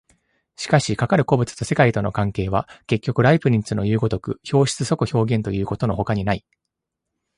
[0.55, 6.43] しかしかかる個物と世界との関係は、結局ライプニッツのいう如く表出即表現ということのほかにない。